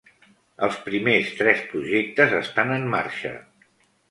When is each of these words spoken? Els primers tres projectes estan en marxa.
Els 0.67 0.79
primers 0.85 1.29
tres 1.41 1.61
projectes 1.75 2.35
estan 2.39 2.75
en 2.79 2.89
marxa. 2.97 3.37